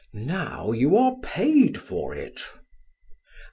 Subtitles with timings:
[0.15, 2.41] Now you are paid for it!"